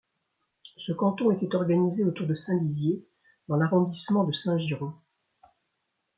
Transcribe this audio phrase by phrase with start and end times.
[0.77, 3.05] Ce canton était organisé autour de Saint-Lizier
[3.47, 4.95] dans l'arrondissement de Saint-Girons.